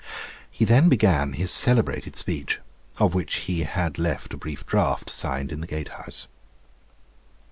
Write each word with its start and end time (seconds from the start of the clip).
He 0.49 0.65
then 0.65 0.89
began 0.89 1.33
his 1.33 1.51
celebrated 1.51 2.15
speech, 2.15 2.59
of 2.97 3.13
which 3.13 3.35
he 3.41 3.59
had 3.61 3.99
left 3.99 4.33
a 4.33 4.35
brief 4.37 4.65
draft 4.65 5.11
signed 5.11 5.51
in 5.51 5.61
the 5.61 5.67
Gate 5.67 5.89
House. 5.89 6.27